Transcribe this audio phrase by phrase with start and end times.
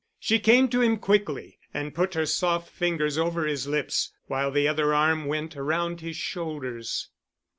[0.19, 4.67] She came to him quickly, and put her soft fingers over his lips, while the
[4.67, 7.09] other arm went around his shoulders.